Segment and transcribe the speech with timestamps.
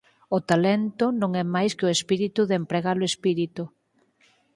[0.37, 3.63] O talento non é máis que o espírito de emprega-lo espírito.